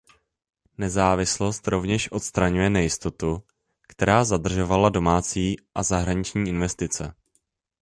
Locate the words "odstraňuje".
2.11-2.69